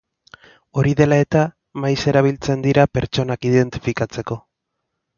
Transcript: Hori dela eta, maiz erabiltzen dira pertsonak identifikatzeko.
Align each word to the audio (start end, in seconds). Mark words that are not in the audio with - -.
Hori 0.81 0.93
dela 1.01 1.19
eta, 1.25 1.43
maiz 1.85 1.95
erabiltzen 2.13 2.65
dira 2.67 2.89
pertsonak 2.99 3.49
identifikatzeko. 3.55 4.45